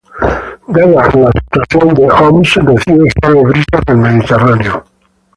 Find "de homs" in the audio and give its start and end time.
1.93-2.55